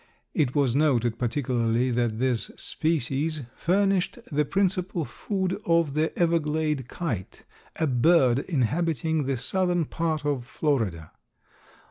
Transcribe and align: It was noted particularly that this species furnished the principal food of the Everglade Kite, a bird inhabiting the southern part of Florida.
It 0.33 0.55
was 0.55 0.75
noted 0.75 1.19
particularly 1.19 1.91
that 1.91 2.17
this 2.17 2.49
species 2.57 3.41
furnished 3.55 4.17
the 4.31 4.45
principal 4.45 5.05
food 5.05 5.61
of 5.63 5.93
the 5.93 6.11
Everglade 6.17 6.87
Kite, 6.87 7.43
a 7.75 7.85
bird 7.85 8.39
inhabiting 8.39 9.25
the 9.27 9.37
southern 9.37 9.85
part 9.85 10.25
of 10.25 10.43
Florida. 10.43 11.11